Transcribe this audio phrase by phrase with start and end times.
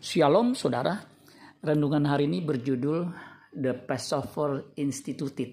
[0.00, 0.96] Shalom saudara,
[1.60, 3.12] renungan hari ini berjudul
[3.52, 5.52] The Passover Instituted.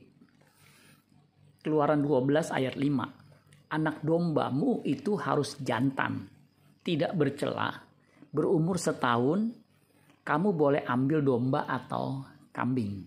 [1.59, 3.75] Keluaran 12 ayat 5.
[3.75, 6.31] Anak dombamu itu harus jantan,
[6.79, 7.75] tidak bercela,
[8.31, 9.51] berumur setahun,
[10.23, 12.23] kamu boleh ambil domba atau
[12.55, 13.03] kambing.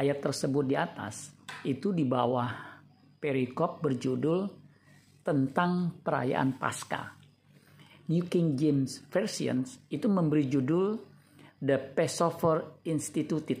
[0.00, 1.28] Ayat tersebut di atas
[1.68, 2.48] itu di bawah
[3.20, 4.48] perikop berjudul
[5.20, 7.17] tentang perayaan Paskah
[8.08, 10.96] New King James Version itu memberi judul
[11.60, 13.60] The Passover Instituted.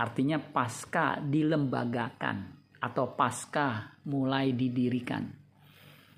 [0.00, 2.36] Artinya pasca dilembagakan
[2.80, 5.28] atau pasca mulai didirikan.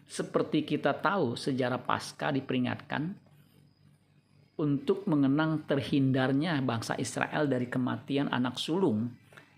[0.06, 3.02] Seperti kita tahu sejarah pasca diperingatkan
[4.54, 9.10] untuk mengenang terhindarnya bangsa Israel dari kematian anak sulung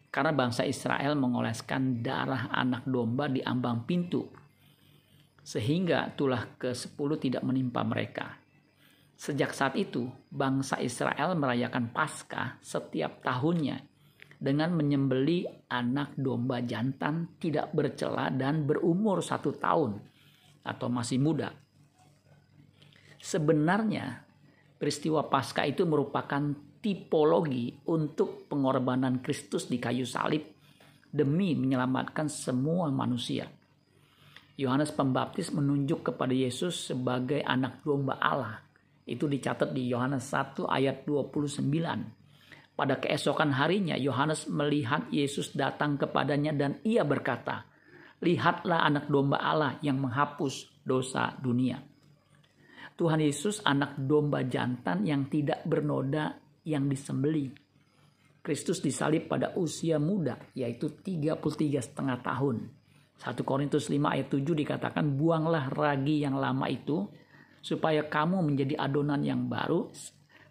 [0.09, 4.46] karena bangsa Israel mengoleskan darah anak domba di ambang pintu
[5.47, 8.35] sehingga tulah ke-10 tidak menimpa mereka.
[9.15, 13.79] Sejak saat itu, bangsa Israel merayakan Paskah setiap tahunnya
[14.43, 20.03] dengan menyembeli anak domba jantan tidak bercela dan berumur satu tahun
[20.67, 21.55] atau masih muda.
[23.17, 24.27] Sebenarnya,
[24.77, 26.43] peristiwa Paskah itu merupakan
[26.83, 30.43] tipologi untuk pengorbanan Kristus di kayu salib
[31.09, 33.49] demi menyelamatkan semua manusia.
[34.57, 38.65] Yohanes Pembaptis menunjuk kepada Yesus sebagai anak domba Allah.
[39.05, 41.61] Itu dicatat di Yohanes 1 ayat 29.
[42.73, 47.69] Pada keesokan harinya Yohanes melihat Yesus datang kepadanya dan ia berkata,
[48.25, 51.77] "Lihatlah anak domba Allah yang menghapus dosa dunia."
[52.97, 56.33] Tuhan Yesus anak domba jantan yang tidak bernoda
[56.65, 57.53] yang disembeli.
[58.41, 61.45] Kristus disalib pada usia muda yaitu 33
[61.85, 62.86] setengah tahun
[63.17, 67.09] 1 Korintus 5 ayat 7 dikatakan buanglah ragi yang lama itu
[67.65, 69.89] supaya kamu menjadi adonan yang baru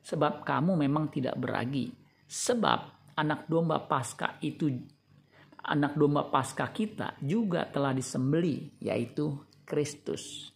[0.05, 1.93] sebab kamu memang tidak beragi.
[2.25, 4.69] Sebab anak domba Paskah itu
[5.65, 9.33] anak domba Paskah kita juga telah disembeli yaitu
[9.65, 10.53] Kristus.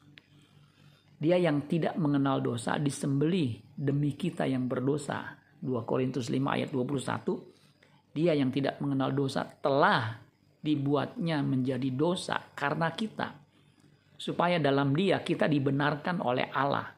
[1.19, 5.35] Dia yang tidak mengenal dosa disembeli demi kita yang berdosa.
[5.59, 8.15] 2 Korintus 5 ayat 21.
[8.15, 10.28] Dia yang tidak mengenal dosa telah
[10.59, 13.35] dibuatnya menjadi dosa karena kita
[14.19, 16.91] supaya dalam dia kita dibenarkan oleh Allah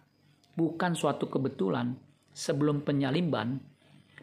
[0.58, 1.94] bukan suatu kebetulan
[2.34, 3.62] sebelum penyaliban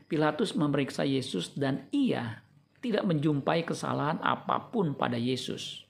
[0.08, 2.40] Pilatus memeriksa Yesus dan ia
[2.80, 5.84] tidak menjumpai kesalahan apa pun pada Yesus.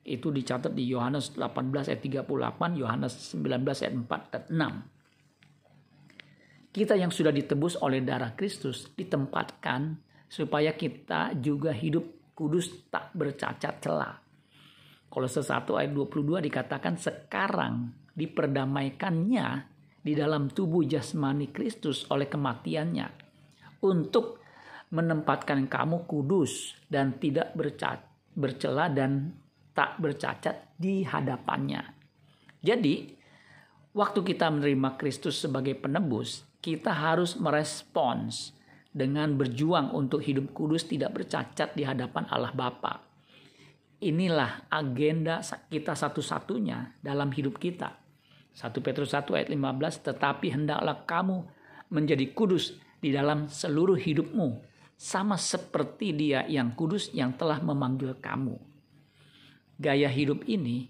[0.00, 4.42] Itu dicatat di Yohanes 18 ayat 38, Yohanes 19 ayat 4 dan
[6.72, 6.72] 6.
[6.72, 10.00] Kita yang sudah ditebus oleh darah Kristus ditempatkan
[10.32, 14.14] supaya kita juga hidup kudus tak bercacat celah.
[15.08, 19.46] Kolose 1 ayat 22 dikatakan sekarang diperdamaikannya
[20.04, 23.08] di dalam tubuh jasmani Kristus oleh kematiannya
[23.80, 24.44] untuk
[24.92, 28.04] menempatkan kamu kudus dan tidak bercacat,
[28.36, 29.34] bercela dan
[29.72, 31.82] tak bercacat di hadapannya.
[32.62, 33.12] Jadi,
[33.96, 38.55] waktu kita menerima Kristus sebagai penebus, kita harus merespons
[38.96, 43.04] dengan berjuang untuk hidup kudus tidak bercacat di hadapan Allah Bapa.
[44.00, 47.92] Inilah agenda kita satu-satunya dalam hidup kita.
[48.56, 51.44] 1 Petrus 1 ayat 15, tetapi hendaklah kamu
[51.92, 54.64] menjadi kudus di dalam seluruh hidupmu,
[54.96, 58.56] sama seperti dia yang kudus yang telah memanggil kamu.
[59.76, 60.88] Gaya hidup ini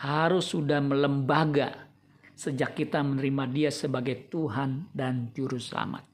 [0.00, 1.92] harus sudah melembaga
[2.32, 6.13] sejak kita menerima dia sebagai Tuhan dan Juru Selamat.